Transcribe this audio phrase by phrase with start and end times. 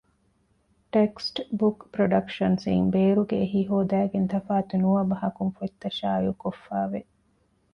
[0.93, 6.99] ޓެކްސްޓް ބުކް ޕްރޮޑަކްޝަންސް އިން ބޭރުގެ އެހީ ހޯދައިގެން ތަފާތު ނުވަ ބަހަކުން ފޮަތްތައް ޝާއިއު ކޮށްފައިވެ